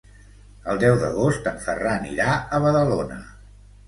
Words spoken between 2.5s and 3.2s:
a Badalona.